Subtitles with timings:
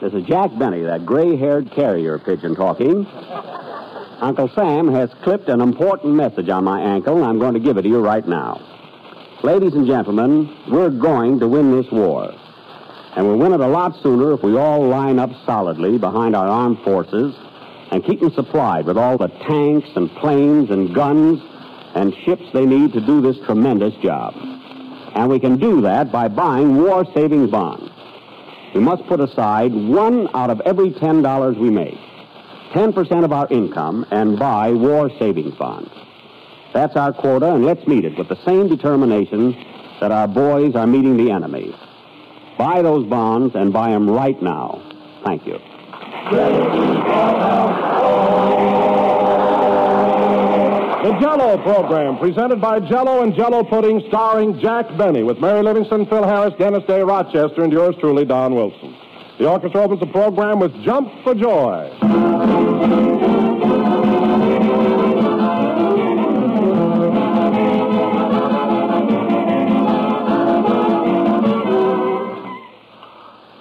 [0.00, 3.06] This is Jack Benny, that gray haired carrier pigeon talking.
[4.20, 7.76] Uncle Sam has clipped an important message on my ankle, and I'm going to give
[7.76, 8.60] it to you right now.
[9.44, 12.34] Ladies and gentlemen, we're going to win this war.
[13.14, 16.48] And we'll win it a lot sooner if we all line up solidly behind our
[16.48, 17.36] armed forces
[17.92, 21.40] and keep them supplied with all the tanks and planes and guns
[21.94, 24.34] and ships they need to do this tremendous job.
[25.14, 27.93] And we can do that by buying war savings bonds.
[28.74, 31.98] We must put aside one out of every $10 we make,
[32.72, 35.90] 10% of our income, and buy war savings bonds.
[36.72, 39.52] That's our quota, and let's meet it with the same determination
[40.00, 41.72] that our boys are meeting the enemy.
[42.58, 44.82] Buy those bonds and buy them right now.
[45.24, 45.60] Thank you.
[51.04, 56.06] The Jello program, presented by Jello and Jello Pudding, starring Jack Benny, with Mary Livingstone,
[56.06, 58.96] Phil Harris, Dennis Day Rochester, and yours truly, Don Wilson.
[59.38, 61.90] The orchestra opens the program with Jump for Joy.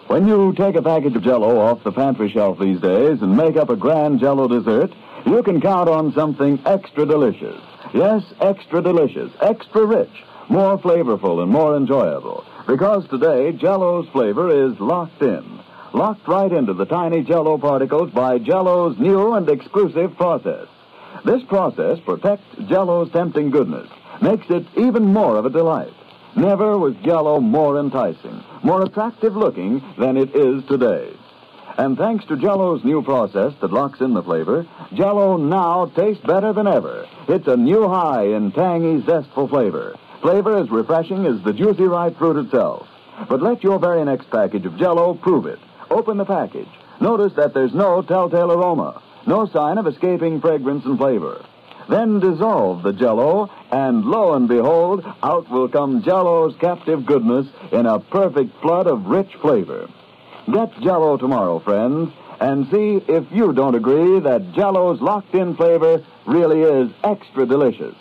[0.07, 3.57] When you take a package of Jello off the pantry shelf these days and make
[3.57, 4.93] up a grand Jello dessert,
[5.33, 7.59] you can count on something extra delicious.
[7.91, 10.11] Yes, extra delicious, extra rich,
[10.47, 12.45] more flavorful and more enjoyable.
[12.67, 15.59] Because today, Jello's flavor is locked in,
[15.91, 20.67] locked right into the tiny Jello particles by Jello's new and exclusive process.
[21.25, 23.89] This process protects Jello's tempting goodness,
[24.21, 25.93] makes it even more of a delight.
[26.35, 31.11] Never was Jello more enticing, more attractive looking than it is today.
[31.77, 36.53] And thanks to Jello's new process that locks in the flavor, Jello now tastes better
[36.53, 37.07] than ever.
[37.27, 39.95] It's a new high in tangy, zestful flavor.
[40.21, 42.87] Flavor as refreshing as the juicy ripe fruit itself.
[43.27, 45.59] But let your very next package of Jello prove it.
[45.89, 46.69] Open the package.
[47.01, 51.43] Notice that there's no telltale aroma, no sign of escaping fragrance and flavor.
[51.89, 57.85] Then dissolve the Jello, and lo and behold, out will come Jello's captive goodness in
[57.85, 59.89] a perfect flood of rich flavor.
[60.51, 66.61] Get Jello tomorrow, friends, and see if you don't agree that Jello's locked-in flavor really
[66.61, 67.95] is extra delicious.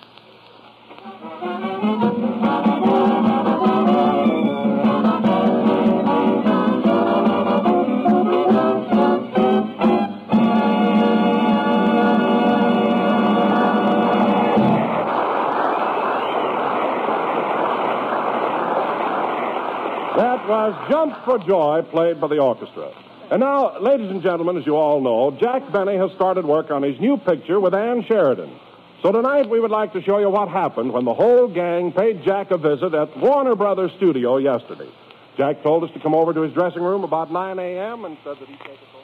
[20.90, 22.90] Jump for Joy, played by the orchestra.
[23.30, 26.82] And now, ladies and gentlemen, as you all know, Jack Benny has started work on
[26.82, 28.58] his new picture with Ann Sheridan.
[29.02, 32.22] So tonight we would like to show you what happened when the whole gang paid
[32.24, 34.88] Jack a visit at Warner Brothers Studio yesterday.
[35.36, 38.04] Jack told us to come over to his dressing room about 9 a.m.
[38.04, 39.01] and said that he'd take us over.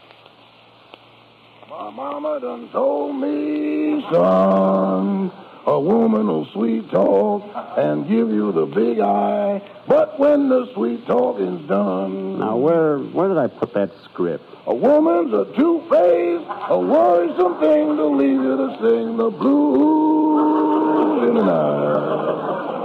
[1.69, 5.31] My mama done told me, son,
[5.67, 7.43] a woman will sweet talk
[7.77, 13.29] and give you the big eye, but when the sweet talking's done, Now, where where
[13.29, 14.45] did I put that script?
[14.67, 21.35] a woman's a two-faced, a worrisome thing to leave you to sing the blues in
[21.35, 22.79] the night.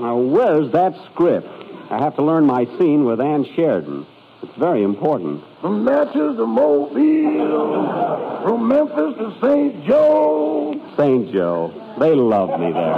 [0.00, 1.48] Now, where's that script?
[1.90, 4.06] I have to learn my scene with Ann Sheridan.
[4.54, 5.42] It's very important.
[5.60, 9.84] From Natchez to Mobile, from Memphis to St.
[9.84, 11.32] Joe, St.
[11.32, 11.74] Joe.
[11.98, 12.94] They love me there.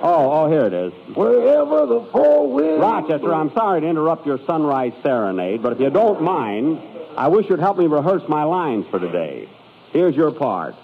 [0.00, 0.94] Oh, oh, here it is.
[1.14, 2.80] wherever the four winds.
[2.80, 6.80] Rochester, I'm sorry to interrupt your sunrise serenade, but if you don't mind,
[7.18, 9.46] I wish you'd help me rehearse my lines for today.
[9.92, 10.74] Here's your part.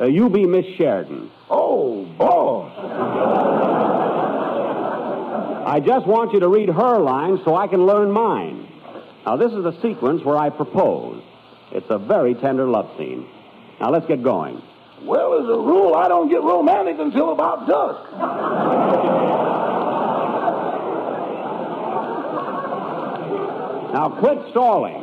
[0.00, 1.30] Uh, you be Miss Sheridan.
[1.48, 2.43] Oh, boss.
[5.74, 8.68] I just want you to read her lines so I can learn mine.
[9.26, 11.20] Now, this is the sequence where I propose.
[11.72, 13.26] It's a very tender love scene.
[13.80, 14.62] Now, let's get going.
[15.02, 18.12] Well, as a rule, I don't get romantic until about dusk.
[23.94, 25.02] Now, quit stalling.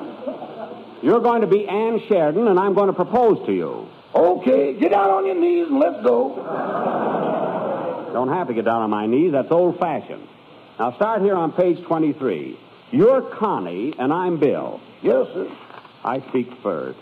[1.01, 3.89] You're going to be Ann Sheridan, and I'm going to propose to you.
[4.15, 6.33] Okay, get down on your knees and let's go.
[8.13, 9.33] Don't have to get down on my knees.
[9.33, 10.29] That's old fashioned.
[10.81, 12.59] Now, start here on page 23.
[12.89, 14.81] You're Connie, and I'm Bill.
[15.03, 15.55] Yes, sir.
[16.03, 16.97] I speak first.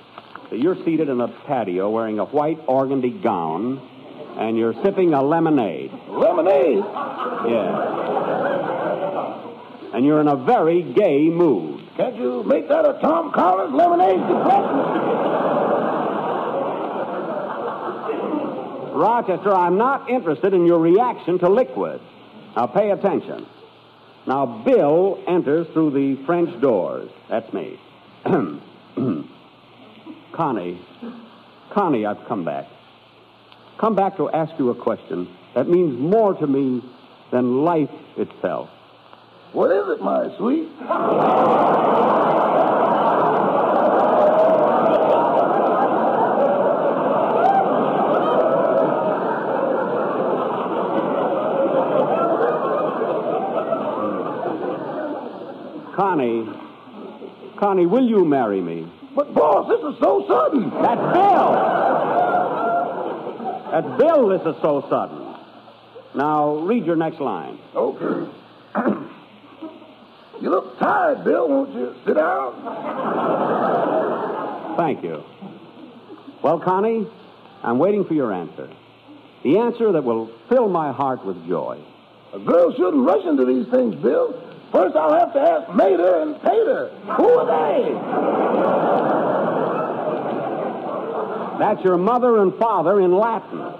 [0.52, 3.80] You're seated in a patio wearing a white organdy gown,
[4.38, 5.94] and you're sipping a lemonade.
[6.10, 6.84] Lemonade.
[7.48, 7.86] Yeah.
[9.94, 11.82] And you're in a very gay mood.
[11.96, 14.78] Can't you make that a Tom Collins lemonade depression?
[19.00, 22.02] Rochester, I'm not interested in your reaction to liquid.
[22.58, 23.46] Now, pay attention.
[24.30, 27.10] Now, Bill enters through the French doors.
[27.30, 27.80] That's me.
[30.34, 30.80] Connie,
[31.72, 32.68] Connie, I've come back.
[33.80, 36.84] Come back to ask you a question that means more to me
[37.32, 38.70] than life itself.
[39.52, 40.70] What is it, my sweet?
[56.20, 56.44] Connie,
[57.58, 58.86] Connie, will you marry me?
[59.16, 60.70] But, boss, this is so sudden.
[60.70, 61.54] That's Bill!
[63.72, 65.34] That's Bill, this is so sudden.
[66.16, 67.58] Now, read your next line.
[67.74, 68.30] Okay.
[70.42, 71.48] you look tired, Bill.
[71.48, 72.54] Won't you sit down?
[74.76, 75.24] Thank you.
[76.44, 77.08] Well, Connie,
[77.64, 78.70] I'm waiting for your answer.
[79.44, 81.80] The answer that will fill my heart with joy.
[82.34, 84.50] A girl shouldn't rush into these things, Bill.
[84.72, 86.90] First, I'll have to ask Mater and Pater.
[87.18, 87.96] Who are they?
[91.60, 93.74] That's your mother and father in Latin.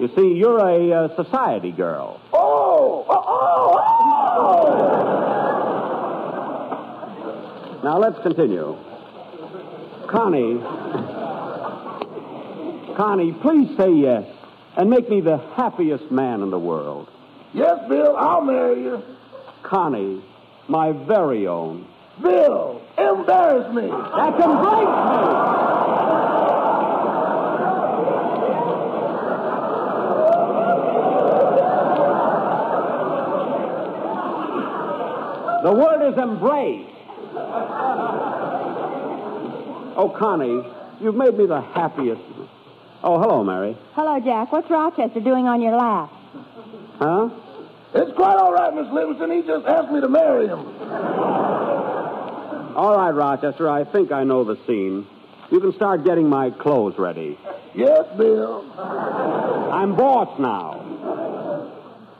[0.00, 2.20] You see, you're a uh, society girl.
[2.32, 3.78] Oh, oh, oh,
[7.80, 7.80] oh!
[7.82, 8.76] Now, let's continue.
[10.08, 10.58] Connie,
[12.96, 14.24] Connie, please say yes
[14.76, 17.08] and make me the happiest man in the world.
[17.54, 19.02] Yes, Bill, I'll marry you.
[19.62, 20.22] Connie,
[20.68, 21.86] my very own.
[22.22, 23.88] Bill, embarrass me.
[23.88, 25.68] That embrace me!
[35.62, 36.86] The word is embrace.
[39.96, 40.62] Oh, Connie,
[41.00, 42.22] you've made me the happiest.
[43.02, 43.76] Oh, hello, Mary.
[43.94, 44.52] Hello, Jack.
[44.52, 46.10] What's Rochester doing on your lap?
[46.98, 47.28] Huh?
[47.94, 49.30] It's quite all right, Miss Livingstone.
[49.30, 50.60] He just asked me to marry him.
[52.76, 55.06] All right, Rochester, I think I know the scene.
[55.50, 57.38] You can start getting my clothes ready.
[57.74, 58.64] Yes, Bill.
[58.78, 60.84] I'm boss now.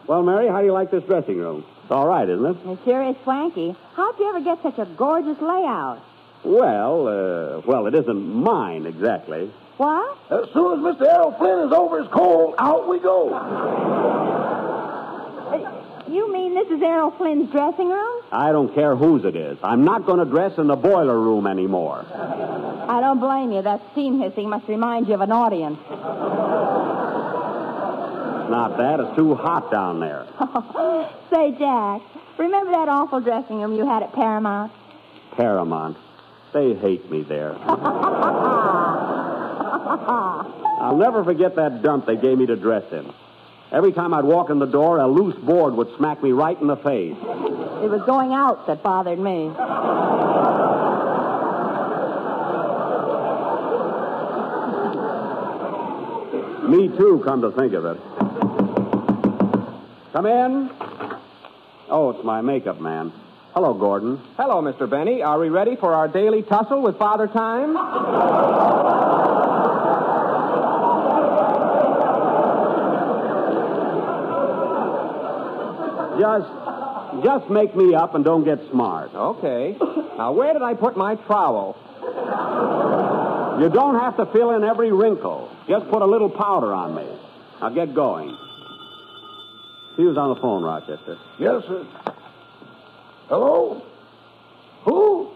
[0.06, 1.64] Well, Mary, how do you like this dressing room?
[1.82, 2.56] It's all right, isn't it?
[2.64, 3.76] It sure is swanky.
[3.94, 6.02] How'd you ever get such a gorgeous layout?
[6.44, 9.52] Well, uh, well, it isn't mine exactly.
[9.76, 10.16] What?
[10.30, 11.02] As soon as Mr.
[11.02, 14.37] Errol Flynn is over his cold, out we go.
[16.10, 18.22] You mean this is Errol Flynn's dressing room?
[18.32, 19.58] I don't care whose it is.
[19.62, 22.06] I'm not going to dress in the boiler room anymore.
[22.10, 23.60] I don't blame you.
[23.60, 25.78] That steam hissing must remind you of an audience.
[28.48, 29.00] Not that.
[29.00, 30.26] It's too hot down there.
[31.30, 32.00] Say, Jack,
[32.38, 34.72] remember that awful dressing room you had at Paramount?
[35.36, 35.98] Paramount.
[36.54, 37.54] They hate me there.
[40.80, 43.12] I'll never forget that dump they gave me to dress in.
[43.70, 46.68] Every time I'd walk in the door, a loose board would smack me right in
[46.68, 47.16] the face.
[47.16, 49.48] It was going out that bothered me.
[56.68, 57.98] Me too, come to think of it.
[60.12, 60.70] Come in.
[61.90, 63.12] Oh, it's my makeup man.
[63.54, 64.20] Hello, Gordon.
[64.36, 64.88] Hello, Mr.
[64.88, 65.22] Benny.
[65.22, 67.76] Are we ready for our daily tussle with Father Time?
[76.18, 79.14] Just, just make me up and don't get smart.
[79.14, 79.76] Okay.
[80.16, 81.76] Now, where did I put my trowel?
[83.60, 85.50] You don't have to fill in every wrinkle.
[85.68, 87.06] Just put a little powder on me.
[87.60, 88.36] Now get going.
[89.96, 91.18] He was on the phone, Rochester.
[91.40, 91.86] Yes, sir.
[93.28, 93.82] Hello?
[94.84, 95.32] Who?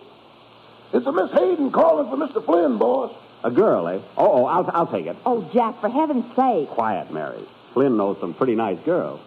[0.93, 2.45] It's a Miss Hayden calling for Mr.
[2.45, 3.13] Flynn, boss.
[3.45, 3.99] A girl, eh?
[4.17, 5.17] Oh, oh, I'll, I'll take it.
[5.27, 6.69] Oh, Jack, for heaven's sake.
[6.71, 7.45] Quiet, Mary.
[7.75, 9.21] Flynn knows some pretty nice girls.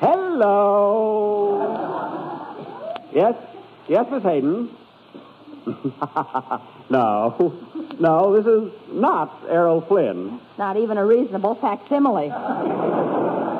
[0.00, 1.58] Hello.
[3.12, 3.34] Yes?
[3.88, 4.70] Yes, Miss Hayden?
[6.88, 7.54] no.
[7.98, 12.28] No, this is not Errol Flynn, Not even a reasonable facsimile.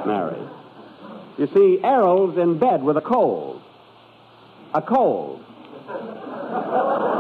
[0.07, 0.39] Mary.
[1.39, 3.61] You see, Errol's in bed with a cold.
[4.75, 5.45] A cold.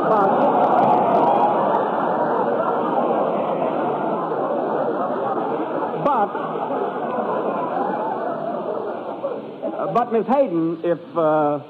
[0.09, 0.29] But.
[6.05, 6.98] But.
[9.95, 11.61] But, Miss Hayden, if uh,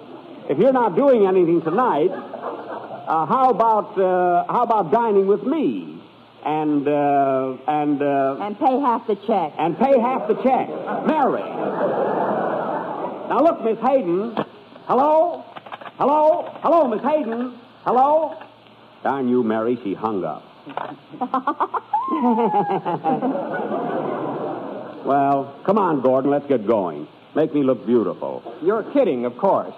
[0.48, 6.00] if you're not doing anything tonight, uh, how about uh, how about dining with me,
[6.44, 9.52] and uh, and uh, And pay half the check.
[9.58, 10.68] and pay half the check,
[11.06, 11.42] Mary.
[13.28, 14.34] Now look, Miss Hayden.
[14.86, 15.44] Hello,
[15.98, 17.58] hello, hello, Miss Hayden.
[17.84, 18.34] Hello.
[19.02, 19.78] Darn you, Mary.
[19.84, 20.42] She hung up.
[25.06, 26.30] well, come on, Gordon.
[26.30, 27.06] Let's get going.
[27.34, 28.42] Make me look beautiful.
[28.62, 29.74] You're kidding, of course.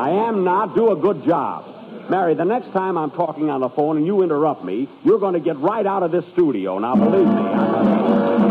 [0.00, 0.74] I am not.
[0.74, 1.66] Do a good job.
[2.10, 5.34] Mary, the next time I'm talking on the phone and you interrupt me, you're going
[5.34, 6.78] to get right out of this studio.
[6.78, 8.49] Now, believe me.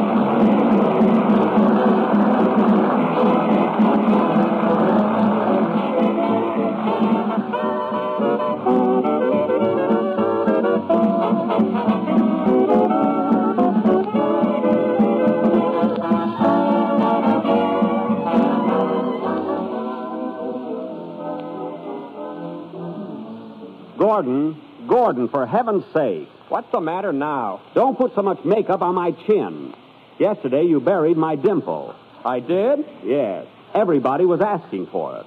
[24.10, 27.62] Gordon, Gordon, for heaven's sake, What's the matter now?
[27.76, 29.72] don't put so much makeup on my chin.
[30.18, 31.94] Yesterday you buried my dimple.
[32.26, 32.80] I did?
[33.04, 33.46] Yes.
[33.76, 35.26] Everybody was asking for it.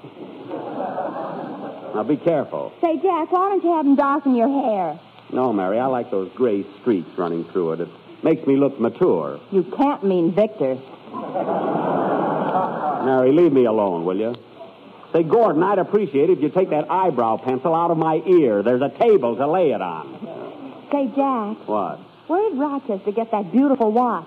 [1.94, 2.72] Now be careful.
[2.80, 4.98] Say, Jack, why don't you have him darken your hair?
[5.32, 7.80] No, Mary, I like those gray streaks running through it.
[7.82, 7.88] It
[8.24, 9.38] makes me look mature.
[9.52, 10.74] You can't mean Victor.
[13.04, 14.34] Mary, leave me alone, will you?
[15.12, 18.62] Say, Gordon, I'd appreciate it if you take that eyebrow pencil out of my ear.
[18.62, 20.86] There's a table to lay it on.
[20.90, 21.98] Say, Jack, What?
[22.28, 24.26] where did Rochester get that beautiful watch?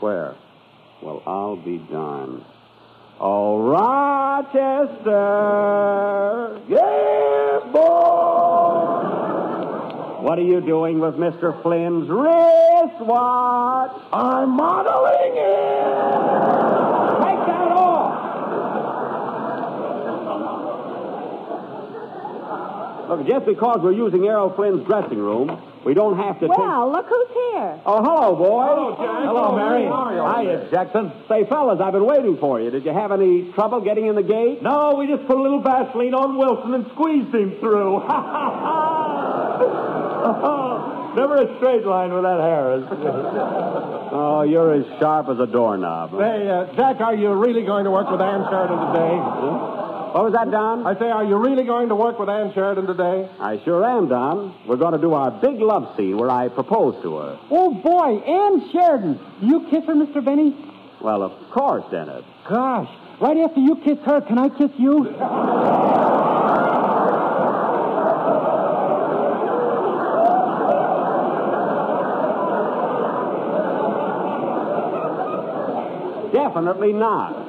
[0.00, 0.34] Where?
[1.02, 2.42] Well, I'll be darned.
[3.20, 3.58] Oh,
[5.14, 6.60] Rochester!
[6.68, 9.00] Yes, boy.
[10.22, 11.60] What are you doing with Mr.
[11.62, 13.92] Flynn's wristwatch?
[14.12, 15.84] I'm modeling it.
[17.24, 17.93] Take that off!
[23.16, 26.58] Look, just because we're using Errol Flynn's dressing room, we don't have to take...
[26.58, 27.80] Well, look who's here.
[27.86, 28.66] Oh, hello, boy.
[28.66, 29.24] Hello, Jack.
[29.24, 29.84] Hello, Mary.
[29.86, 30.50] How are you?
[30.50, 31.12] Hiya, Jackson.
[31.28, 32.70] Say, fellas, I've been waiting for you.
[32.70, 34.62] Did you have any trouble getting in the gate?
[34.62, 38.00] No, we just put a little Vaseline on Wilson and squeezed him through.
[38.00, 38.94] Ha ha ha!
[41.14, 42.84] Never a straight line with that Harris.
[44.14, 46.10] Oh, you're as sharp as a doorknob.
[46.12, 49.83] Hey, uh, Jack, are you really going to work with Ann Sheridan today?
[50.14, 50.86] What was that, Don?
[50.86, 53.28] I say, are you really going to work with Ann Sheridan today?
[53.40, 54.54] I sure am, Don.
[54.64, 57.38] We're going to do our big love scene where I propose to her.
[57.50, 59.18] Oh, boy, Ann Sheridan.
[59.42, 60.24] You kiss her, Mr.
[60.24, 60.54] Benny?
[61.02, 62.22] Well, of course, Dennis.
[62.48, 62.88] Gosh,
[63.20, 65.02] right after you kiss her, can I kiss you?
[76.32, 77.43] Definitely not.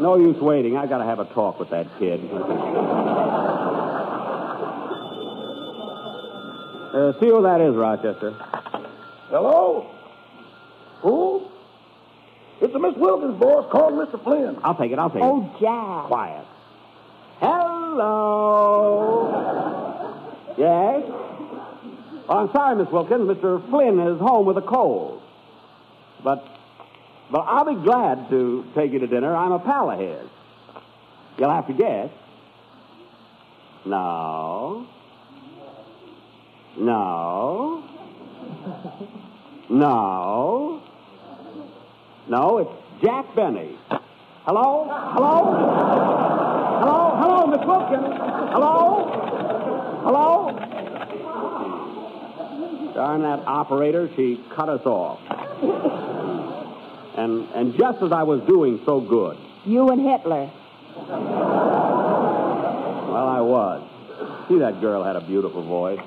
[0.00, 0.76] No use waiting.
[0.76, 2.20] I got to have a talk with that kid.
[6.92, 8.32] Uh, see who that is, Rochester.
[9.28, 9.90] Hello?
[11.02, 11.48] Who?
[12.60, 14.22] It's a Miss Wilkins, boss, calling Mr.
[14.22, 14.56] Flynn.
[14.64, 14.98] I'll take it.
[14.98, 15.24] I'll take it.
[15.24, 16.06] Oh, Jack.
[16.06, 16.46] Quiet.
[17.40, 19.28] Hello.
[20.56, 21.02] yes?
[22.28, 23.28] Oh, I'm sorry, Miss Wilkins.
[23.28, 23.60] Mr.
[23.68, 25.20] Flynn is home with a cold.
[26.24, 26.46] But,
[27.30, 29.34] but I'll be glad to take you to dinner.
[29.34, 30.28] I'm a pal of his.
[31.38, 32.10] You'll have to guess.
[33.84, 34.86] No.
[36.78, 37.82] No.
[39.68, 40.82] No.
[42.28, 42.70] No, it's
[43.02, 43.76] Jack Benny.
[44.44, 44.88] Hello?
[44.90, 45.44] Hello?
[46.80, 47.16] Hello?
[47.20, 48.14] Hello, Miss Wilkins?
[48.52, 49.04] Hello?
[50.04, 50.52] Hello?
[52.94, 55.20] Darn that operator, she cut us off.
[57.16, 59.38] And and just as I was doing so good.
[59.64, 60.50] You and Hitler.
[63.08, 63.82] Well, I was.
[64.48, 65.98] See, that girl had a beautiful voice.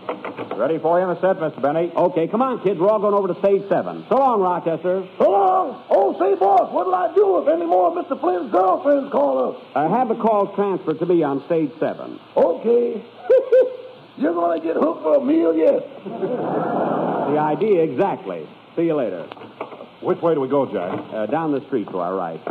[0.55, 1.61] Ready for you on the set, Mr.
[1.61, 1.91] Benny?
[1.95, 2.79] Okay, come on, kids.
[2.79, 4.05] We're all going over to stage seven.
[4.09, 5.07] So long, Rochester.
[5.17, 5.83] So long.
[5.89, 8.19] Oh, say, boss, what'll I do if any more of Mr.
[8.19, 9.61] Flynn's girlfriends call up?
[9.75, 12.19] Uh, have the calls transferred to me on stage seven.
[12.35, 13.03] Okay.
[14.17, 15.79] You're going to get hooked for a meal yet.
[16.03, 18.47] The idea, exactly.
[18.75, 19.27] See you later.
[20.01, 21.13] Which way do we go, Jack?
[21.13, 22.41] Uh, down the street to our right.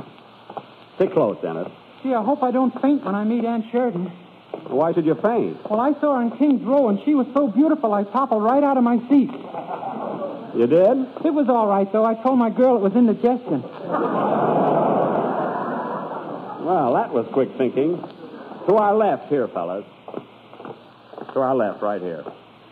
[0.97, 1.69] Stick close, Dennis.
[2.03, 4.13] Gee, I hope I don't faint when I meet Ann Sheridan.
[4.69, 5.59] Why should you faint?
[5.71, 8.63] Well, I saw her in King's Row, and she was so beautiful I toppled right
[8.63, 9.31] out of my seat.
[10.59, 11.25] You did?
[11.25, 12.05] It was all right, though.
[12.05, 13.63] I told my girl it was indigestion.
[16.65, 17.97] Well, that was quick thinking.
[18.69, 19.87] To our left here, fellas.
[21.33, 22.25] To our left, right here.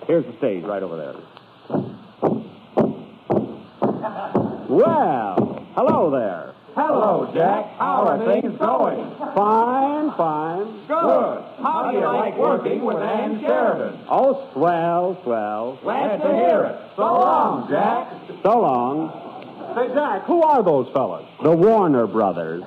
[0.06, 1.14] Here's the stage, right over there.
[4.68, 6.52] Well, hello there.
[6.75, 7.78] Hello, Jack.
[7.78, 9.14] How are things going?
[9.35, 10.87] Fine, fine.
[10.88, 11.44] Good.
[11.62, 14.04] How do you like working with Ann Sheridan?
[14.11, 15.78] Oh, swell, swell.
[15.82, 16.90] Glad to hear it.
[16.96, 18.12] So long, Jack.
[18.42, 19.12] So long.
[19.76, 21.26] Say, Jack, who are those fellas?
[21.42, 22.64] The Warner Brothers.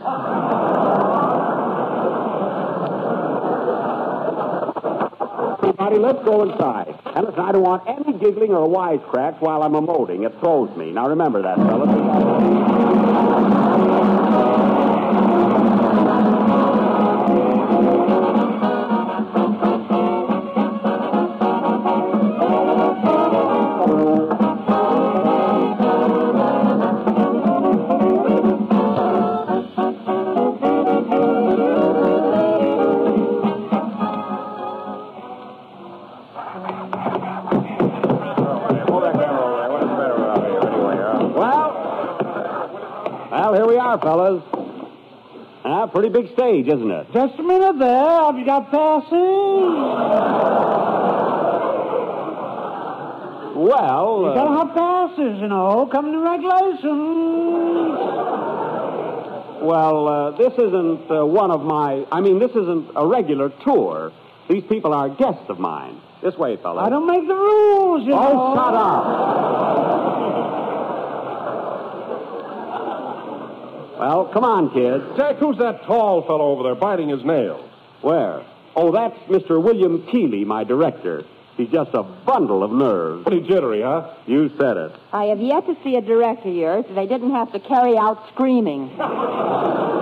[5.89, 6.98] everybody, let's go inside.
[7.15, 10.25] And listen, I don't want any giggling or wisecracks while I'm emoting.
[10.25, 10.91] It throws me.
[10.91, 11.89] Now remember that, fellas.
[46.39, 47.07] Stage, isn't it?
[47.13, 48.21] Just a minute there.
[48.23, 49.11] Have you got passes?
[53.59, 55.85] Well, You uh, gotta have passes, you know.
[55.91, 56.79] Come to regulations.
[59.61, 62.05] well, uh, this isn't uh, one of my.
[62.09, 64.13] I mean, this isn't a regular tour.
[64.49, 65.99] These people are guests of mine.
[66.23, 66.85] This way, fellas.
[66.85, 68.31] I don't make the rules, you know.
[68.31, 69.98] Oh, shut up.
[73.99, 75.01] Well, come on, kid.
[75.17, 77.69] Jack, who's that tall fellow over there biting his nails?
[78.01, 78.45] Where?
[78.73, 79.61] Oh, that's Mr.
[79.61, 81.25] William Keighley, my director.
[81.57, 83.23] He's just a bundle of nerves.
[83.27, 84.13] Pretty jittery, huh?
[84.25, 84.95] You said it.
[85.11, 87.97] I have yet to see a director of yours that they didn't have to carry
[87.97, 88.89] out screaming.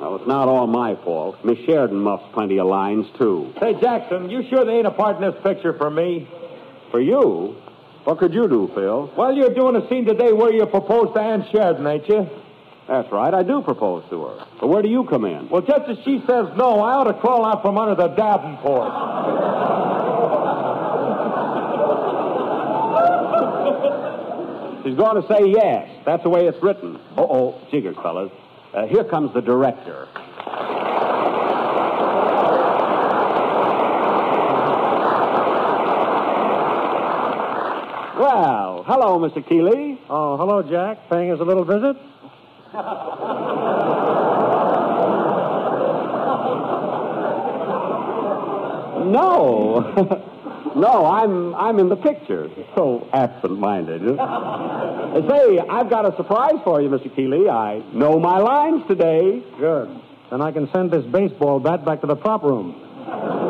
[0.00, 1.44] Well, it's not all my fault.
[1.44, 3.52] Miss Sheridan muffs plenty of lines, too.
[3.60, 6.26] Say, Jackson, you sure there ain't a part in this picture for me?
[6.90, 7.54] For you?
[8.04, 9.12] What could you do, Phil?
[9.16, 12.28] Well, you're doing a scene today where you propose to Ann Sheridan, ain't you?
[12.88, 14.46] That's right, I do propose to her.
[14.58, 15.48] But where do you come in?
[15.48, 18.90] Well, just as she says no, I ought to crawl out from under the Davenport.
[24.82, 25.88] She's going to say yes.
[26.06, 26.96] That's the way it's written.
[27.16, 28.32] Uh-oh, jiggers, fellas.
[28.72, 30.08] Uh, here comes the director.
[38.20, 39.40] Well, hello, Mr.
[39.48, 39.98] Keighley.
[40.10, 41.08] Oh, hello, Jack.
[41.08, 41.96] Paying us a little visit?
[49.10, 49.80] No.
[50.76, 52.50] no, I'm I'm in the picture.
[52.74, 54.02] So absent-minded.
[54.02, 57.08] Say, I've got a surprise for you, Mr.
[57.16, 57.48] Keighley.
[57.48, 59.42] I know my lines today.
[59.58, 59.98] Good.
[60.30, 62.74] Then I can send this baseball bat back to the prop room.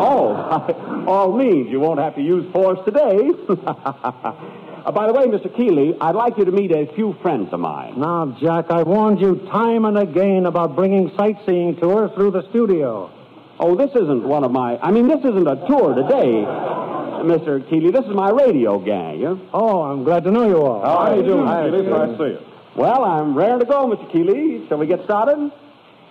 [0.03, 3.31] Oh, all means you won't have to use force today.
[4.85, 5.55] Uh, by the way, Mr.
[5.55, 8.01] Keighley, I'd like you to meet a few friends of mine.
[8.01, 13.11] Now, Jack, I warned you time and again about bringing sightseeing tours through the studio.
[13.59, 14.79] Oh, this isn't one of my.
[14.79, 16.45] I mean, this isn't a tour today,
[17.29, 17.69] Mr.
[17.69, 17.91] Keighley.
[17.91, 19.23] This is my radio gang.
[19.23, 19.37] Huh?
[19.53, 20.81] Oh, I'm glad to know you all.
[20.81, 21.83] How are you doing, Keighley?
[21.83, 21.91] Keighley.
[21.91, 22.47] Nice to see you.
[22.77, 24.11] Well, I'm raring to go, Mr.
[24.11, 24.67] Keighley.
[24.69, 25.53] Shall we get started?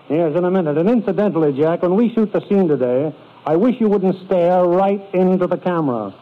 [0.10, 0.78] Yes, in a minute.
[0.78, 5.02] And incidentally, Jack, when we shoot the scene today, I wish you wouldn't stare right
[5.14, 6.14] into the camera.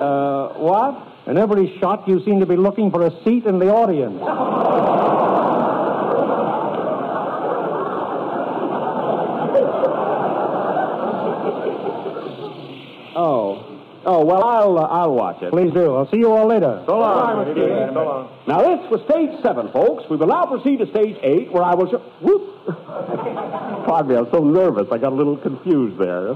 [0.00, 1.06] Uh, what?
[1.26, 4.18] In every shot, you seem to be looking for a seat in the audience.
[13.18, 13.64] Oh.
[14.06, 15.50] Oh, well, I'll, uh, I'll watch it.
[15.50, 15.94] Please do.
[15.96, 16.82] I'll see you all later.
[16.86, 17.54] So long, Mr.
[17.54, 17.92] Keighley.
[17.92, 18.30] So long.
[18.46, 20.04] Now, this was stage seven, folks.
[20.08, 21.98] We will now proceed to stage eight, where I will show.
[22.22, 22.47] Whoop!
[23.86, 24.88] Pardon me, I'm so nervous.
[24.92, 26.34] I got a little confused there.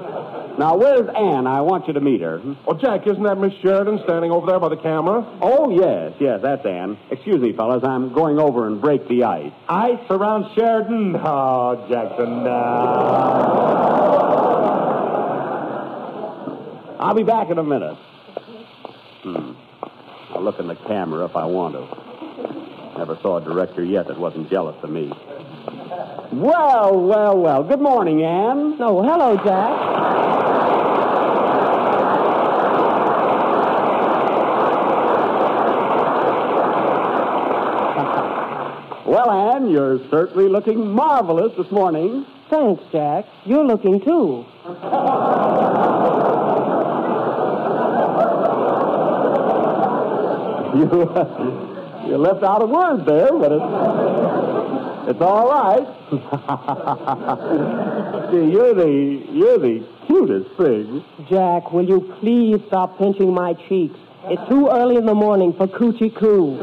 [0.59, 1.47] Now, where's Ann?
[1.47, 2.41] I want you to meet her.
[2.67, 5.25] Oh, Jack, isn't that Miss Sheridan standing over there by the camera?
[5.41, 6.99] Oh, yes, yes, that's Ann.
[7.11, 7.85] Excuse me, fellas.
[7.85, 9.53] I'm going over and break the ice.
[9.69, 11.17] Ice around Sheridan?
[11.17, 12.51] Oh, Jackson, no.
[17.01, 17.97] I'll be back in a minute.
[19.23, 19.53] Hmm.
[20.35, 22.99] I'll look in the camera if I want to.
[22.99, 25.13] Never saw a director yet that wasn't jealous of me.
[26.33, 27.63] Well, well, well.
[27.63, 28.79] Good morning, Ann.
[28.81, 30.83] Oh, hello, Jack.
[39.07, 42.25] Well, Ann, you're certainly looking marvelous this morning.
[42.49, 43.27] Thanks, Jack.
[43.45, 44.47] You're looking too.
[50.73, 54.32] You, uh, you left out a word there, but it's,
[55.09, 55.87] it's all right.
[58.31, 61.05] See, you're the you're the cutest thing.
[61.29, 63.99] Jack, will you please stop pinching my cheeks?
[64.25, 66.59] It's too early in the morning for coochie coo.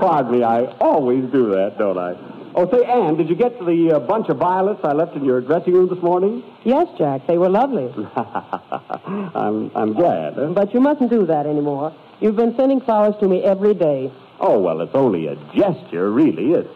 [0.00, 2.14] Pardon me, I always do that, don't I?
[2.54, 5.40] Oh, say, Ann, did you get the uh, bunch of violets I left in your
[5.40, 6.42] dressing room this morning?
[6.64, 7.92] Yes, Jack, they were lovely.
[8.16, 10.34] I'm I'm glad.
[10.34, 10.46] huh?
[10.54, 11.94] But you mustn't do that anymore.
[12.20, 14.10] You've been sending flowers to me every day.
[14.40, 16.52] Oh well, it's only a gesture, really.
[16.52, 16.68] It's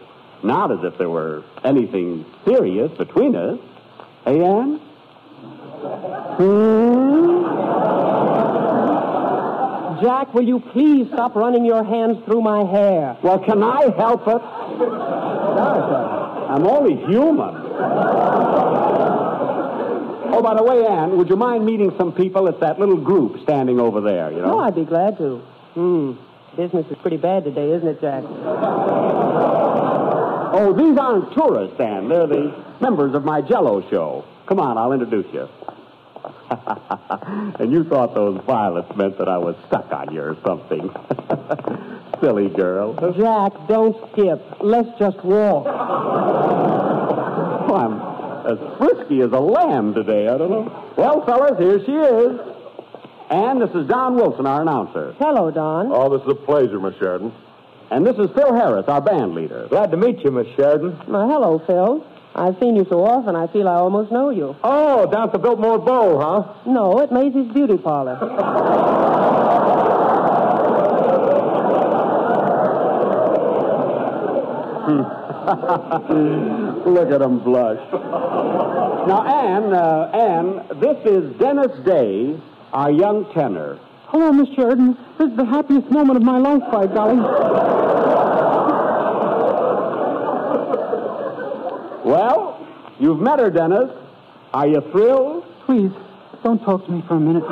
[0.43, 3.57] Not as if there were anything serious between us.
[4.25, 4.79] Hey, Ann?
[6.37, 7.43] Hmm?
[10.01, 13.15] Jack, will you please stop running your hands through my hair?
[13.23, 14.41] Well, can I help it?
[16.51, 17.55] I'm only human.
[20.35, 22.47] Oh, by the way, Ann, would you mind meeting some people?
[22.47, 24.55] It's that little group standing over there, you know?
[24.55, 25.37] Oh, I'd be glad to.
[25.73, 26.13] Hmm.
[26.57, 28.23] Business is pretty bad today, isn't it, Jack?
[30.55, 32.09] Oh, these aren't tourists, Ann.
[32.09, 34.23] They're the members of my Jello show.
[34.45, 35.49] Come on, I'll introduce you.
[37.59, 40.91] and you thought those violets meant that I was stuck on you or something.
[42.21, 42.93] Silly girl.
[43.17, 44.39] Jack, don't skip.
[44.61, 45.65] Let's just walk.
[47.67, 48.13] Oh, I'm
[48.45, 50.93] as frisky as a lamb today, I don't know.
[50.97, 52.39] Well, fellas, here she is.
[53.31, 55.15] And this is Don Wilson, our announcer.
[55.17, 55.87] Hello, Don.
[55.91, 57.33] Oh, this is a pleasure, Miss Sheridan.
[57.91, 59.67] And this is Phil Harris, our band leader.
[59.69, 60.97] Glad to meet you, Miss Sheridan.
[61.07, 62.05] Well, hello, Phil.
[62.35, 64.55] I've seen you so often, I feel I almost know you.
[64.63, 66.53] Oh, down at the Biltmore Bowl, huh?
[66.65, 68.17] No, at Maisie's Beauty Parlor.
[76.85, 77.79] Look at him blush.
[79.07, 82.39] Now, Ann, uh, Ann, this is Dennis Day,
[82.71, 83.77] our young tenor.
[84.13, 84.95] Hello, Miss Sheridan.
[85.17, 87.17] This is the happiest moment of my life, by golly.
[92.05, 92.63] Well,
[92.99, 93.89] you've met her, Dennis.
[94.53, 95.45] Are you thrilled?
[95.65, 95.89] Please,
[96.43, 97.43] don't talk to me for a minute.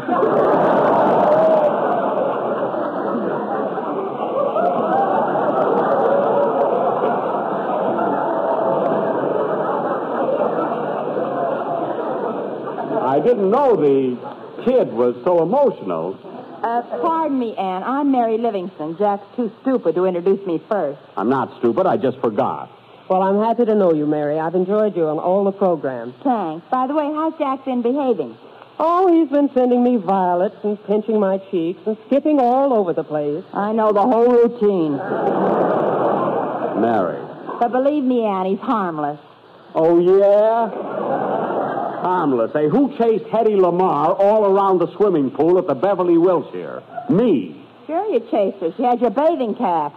[13.02, 16.31] I didn't know the kid was so emotional.
[16.62, 17.84] Uh, pardon me, Ann.
[17.84, 18.95] I'm Mary Livingstone.
[18.97, 21.00] Jack's too stupid to introduce me first.
[21.17, 21.88] I'm not stupid.
[21.88, 22.69] I just forgot.
[23.10, 24.39] Well, I'm happy to know you, Mary.
[24.39, 26.13] I've enjoyed you on all the programs.
[26.24, 26.65] Thanks.
[26.69, 28.38] By the way, how's Jack been behaving?
[28.80, 33.04] Oh, he's been sending me violets and pinching my cheeks and skipping all over the
[33.04, 33.43] place.
[33.54, 34.97] I know the whole routine.
[36.82, 37.21] Mary.
[37.60, 39.19] But believe me, Ann, he's harmless.
[39.76, 40.90] Oh, yeah?
[42.02, 42.52] Harmless.
[42.54, 46.82] Say, who chased Hedy Lamarr all around the swimming pool at the Beverly Wilshire?
[47.10, 47.56] Me.
[47.86, 48.74] Sure you chased her.
[48.76, 49.94] She had your bathing cap.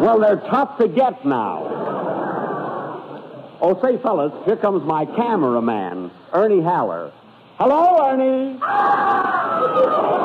[0.00, 1.66] Well, they're tough to get now.
[3.60, 7.12] Oh, say, fellas, here comes my cameraman, Ernie Haller.
[7.58, 8.58] Hello, Ernie.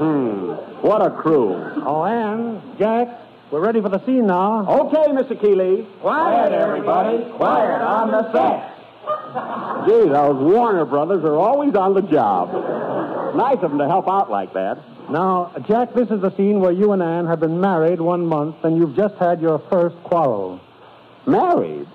[0.00, 0.54] Hmm.
[0.90, 1.54] What a crew.
[1.86, 3.06] Oh, Ann, Jack,
[3.52, 4.66] we're ready for the scene now.
[4.68, 5.40] Okay, Mr.
[5.40, 5.86] Keighley.
[6.00, 7.30] Quiet, everybody.
[7.36, 9.86] Quiet on the set.
[9.86, 13.36] Gee, those Warner brothers are always on the job.
[13.36, 14.78] Nice of them to help out like that.
[15.08, 18.56] Now, Jack, this is the scene where you and Ann have been married one month
[18.64, 20.60] and you've just had your first quarrel.
[21.24, 21.86] Married?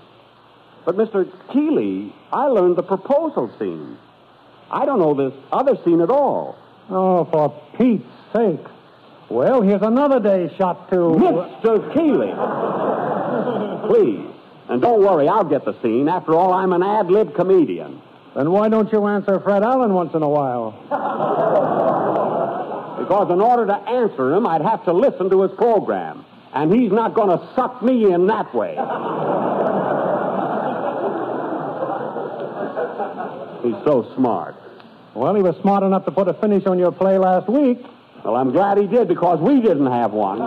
[0.86, 1.30] But, Mr.
[1.52, 3.98] Keighley, I learned the proposal scene.
[4.72, 6.58] I don't know this other scene at all.
[6.90, 8.66] Oh, for Pete's sake.
[9.30, 10.96] Well, here's another day shot to.
[10.96, 11.94] Mr.
[11.94, 12.34] Keighley.
[13.88, 14.32] Please.
[14.70, 16.08] And don't worry, I'll get the scene.
[16.08, 18.02] After all, I'm an ad lib comedian.
[18.36, 20.72] Then why don't you answer Fred Allen once in a while?
[23.00, 26.26] Because in order to answer him, I'd have to listen to his program.
[26.54, 28.76] And he's not going to suck me in that way.
[33.64, 34.56] He's so smart.
[35.14, 37.86] Well, he was smart enough to put a finish on your play last week.
[38.26, 40.40] Well, I'm glad he did because we didn't have one.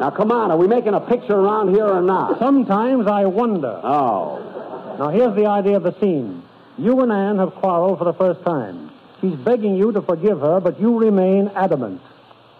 [0.00, 2.38] Now, come on, are we making a picture around here or not?
[2.38, 3.78] Sometimes I wonder.
[3.84, 4.96] Oh.
[4.98, 6.42] Now, here's the idea of the scene.
[6.78, 8.90] You and Ann have quarreled for the first time.
[9.20, 12.00] She's begging you to forgive her, but you remain adamant.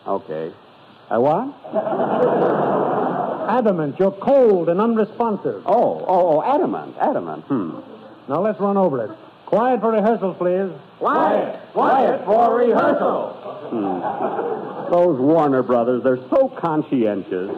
[0.07, 0.53] Okay.
[1.09, 1.55] Uh, what?
[3.49, 3.99] Adamant.
[3.99, 5.63] You're cold and unresponsive.
[5.65, 7.45] Oh, oh, oh, adamant, adamant.
[7.45, 7.79] Hmm.
[8.29, 9.11] Now, let's run over it.
[9.49, 10.71] Quiet for rehearsals, please.
[10.99, 11.59] Quiet.
[11.73, 13.33] Quiet for rehearsal.
[13.71, 14.93] Hmm.
[14.93, 17.51] Those Warner brothers, they're so conscientious.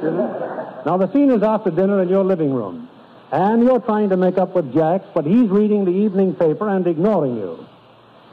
[0.87, 2.89] Now, the scene is after dinner in your living room.
[3.33, 6.87] And you're trying to make up with Jax, but he's reading the evening paper and
[6.87, 7.67] ignoring you.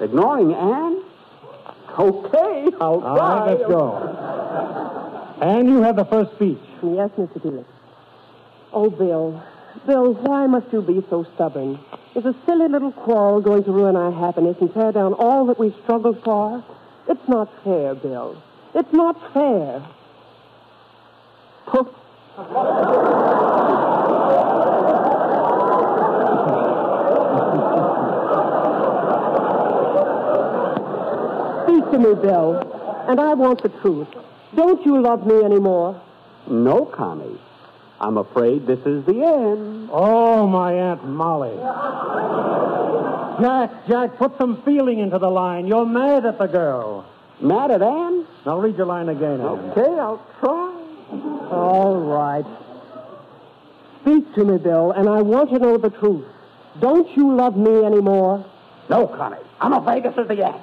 [0.01, 1.03] Ignoring Ann?
[1.97, 3.39] Okay, I'll All try.
[3.39, 5.37] right, let's go.
[5.41, 6.59] And you have the first speech.
[6.83, 7.41] Yes, Mr.
[7.41, 7.65] Keighley.
[8.71, 9.41] Oh, Bill.
[9.85, 11.79] Bill, why must you be so stubborn?
[12.15, 15.59] Is a silly little quarrel going to ruin our happiness and tear down all that
[15.59, 16.63] we've struggled for?
[17.07, 18.41] It's not fair, Bill.
[18.73, 19.85] It's not fair.
[31.63, 33.05] Speak to me, Bill.
[33.07, 34.07] And I want the truth.
[34.55, 36.01] Don't you love me anymore?
[36.47, 37.39] No, Connie.
[37.99, 39.89] I'm afraid this is the end.
[39.91, 41.55] Oh, my Aunt Molly.
[43.41, 45.67] Jack, Jack, put some feeling into the line.
[45.67, 47.05] You're mad at the girl.
[47.41, 48.25] Mad at Ann?
[48.45, 49.71] Now read your line again, Ann.
[49.71, 50.73] Okay, I'll try.
[51.51, 52.45] All right.
[54.01, 56.25] Speak to me, Bill, and I want to know the truth.
[56.79, 58.45] Don't you love me anymore?
[58.89, 59.37] No, Connie.
[59.59, 60.61] I'm afraid this is the end.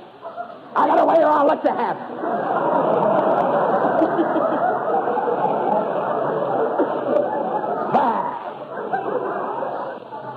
[0.76, 1.96] I got away or I'll let you have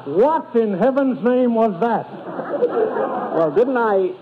[0.08, 2.10] What in heaven's name was that?
[3.36, 4.13] Well, didn't I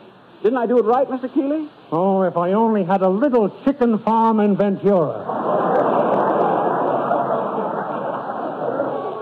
[0.42, 1.32] didn't I do it right, Mr.
[1.32, 1.70] Keighley?
[1.92, 5.22] Oh, if I only had a little chicken farm in Ventura.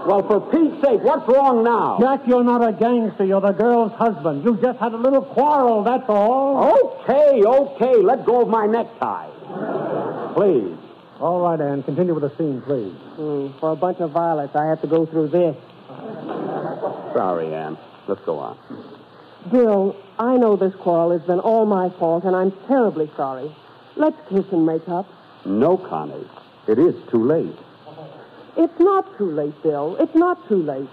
[0.07, 1.97] Well, for Pete's sake, what's wrong now?
[1.99, 3.25] Jack, you're not a gangster.
[3.25, 4.43] You're the girl's husband.
[4.43, 7.03] You just had a little quarrel, that's all.
[7.03, 8.01] Okay, okay.
[8.01, 9.29] Let go of my necktie.
[10.33, 10.77] Please.
[11.19, 11.83] All right, Ann.
[11.83, 12.93] Continue with the scene, please.
[13.15, 15.55] Hmm, for a bunch of violets, I have to go through this.
[17.13, 17.77] Sorry, Ann.
[18.07, 18.57] Let's go on.
[19.51, 23.53] Bill, I know this quarrel has been all my fault, and I'm terribly sorry.
[23.95, 25.07] Let's kiss and make up.
[25.45, 26.27] No, Connie.
[26.67, 27.57] It is too late.
[28.55, 29.97] It's not too late, Bill.
[29.99, 30.89] It's not too late.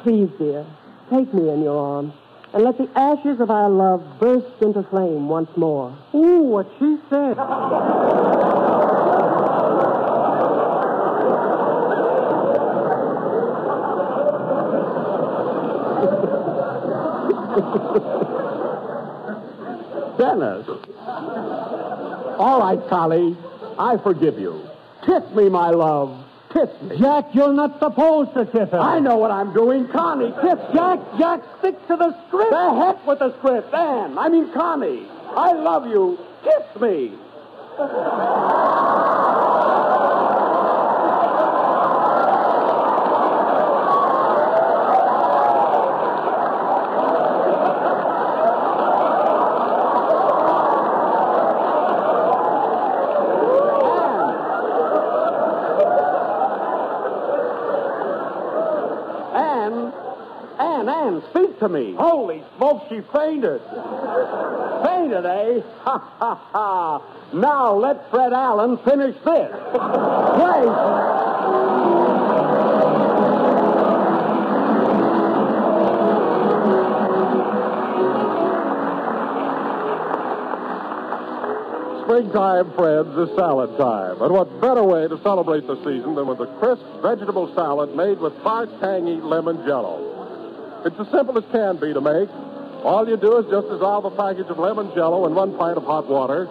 [0.00, 0.66] Please, dear,
[1.10, 2.12] take me in your arms
[2.52, 5.96] and let the ashes of our love burst into flame once more.
[6.14, 7.36] Ooh, what she said.
[20.18, 20.66] Dennis.
[22.38, 23.36] All right, Connie.
[23.78, 24.60] I forgive you.
[25.06, 26.24] Kiss me, my love.
[26.52, 26.98] Kiss me.
[26.98, 28.78] Jack, you're not supposed to kiss her.
[28.78, 29.88] I know what I'm doing.
[29.88, 32.50] Connie, kiss Jack, Jack, stick to the script.
[32.50, 33.72] The heck with the script.
[33.74, 35.06] Ann, I mean Connie.
[35.36, 36.18] I love you.
[36.42, 37.12] Kiss me.
[59.34, 59.92] Ann,
[60.58, 61.94] Ann, Ann, speak to me.
[61.94, 63.60] Holy smoke, she fainted.
[64.84, 65.60] fainted, eh?
[65.84, 67.02] Ha, ha, ha.
[67.32, 69.52] Now let Fred Allen finish this.
[70.44, 70.74] Wait.
[82.04, 84.20] Springtime, friends, is salad time.
[84.20, 88.20] And what better way to celebrate the season than with a crisp vegetable salad made
[88.20, 90.23] with tart, tangy lemon jello?
[90.84, 92.28] It's as simple as can be to make.
[92.84, 95.84] All you do is just dissolve a package of lemon jello in one pint of
[95.84, 96.44] hot water.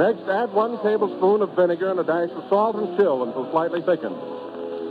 [0.00, 3.82] Next, add one tablespoon of vinegar and a dash of salt and chill until slightly
[3.82, 4.16] thickened.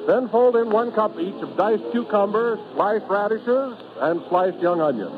[0.06, 5.10] Then fold in one cup each of diced cucumber, sliced radishes, and sliced young onion.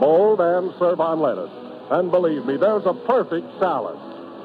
[0.00, 1.50] Mold and serve on lettuce.
[1.90, 3.96] And believe me, there's a perfect salad.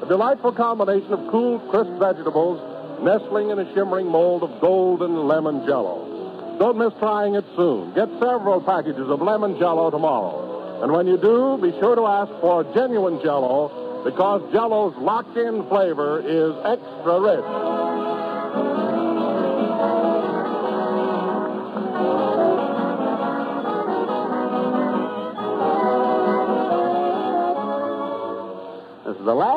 [0.02, 2.56] A delightful combination of cool, crisp vegetables
[3.04, 6.13] nestling in a shimmering mold of golden lemon jello.
[6.58, 7.94] Don't miss trying it soon.
[7.94, 10.82] Get several packages of lemon jello tomorrow.
[10.82, 15.66] And when you do, be sure to ask for genuine jello because jello's locked in
[15.68, 18.04] flavor is extra rich.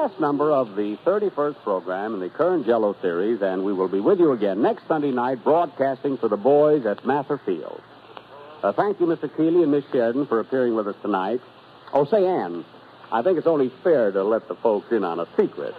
[0.07, 3.99] Last number of the 31st program in the current Jello series, and we will be
[3.99, 7.81] with you again next Sunday night broadcasting for the boys at Mather Field.
[8.63, 9.29] Uh, thank you, Mr.
[9.35, 11.41] Keighley and Miss Sheridan, for appearing with us tonight.
[11.91, 12.63] Oh, say, Ann,
[13.11, 15.75] I think it's only fair to let the folks in on a secret.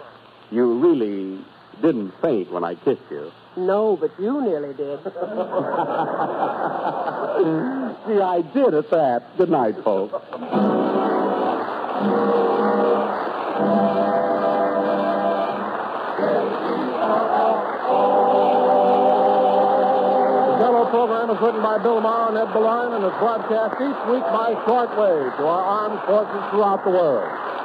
[0.51, 1.43] You really
[1.81, 3.33] didn't faint when I kissed you.
[3.57, 5.03] No, but you nearly did.
[8.07, 9.39] See, I did at that.
[9.39, 10.13] Good night, folks.
[21.29, 24.57] Program is written by Bill Morrow and Ed Beloin and is broadcast each week by
[24.65, 27.58] shortwave to our armed forces throughout the world.